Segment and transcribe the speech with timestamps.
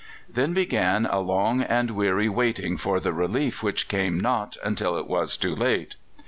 [0.27, 5.07] Then began a long and weary waiting for the relief which came not until it
[5.07, 5.95] was too late.